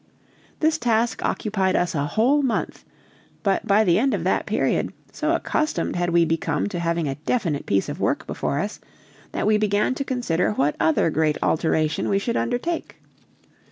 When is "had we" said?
5.95-6.25